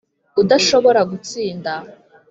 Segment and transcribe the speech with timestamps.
[0.41, 1.73] udashobora gutsinda.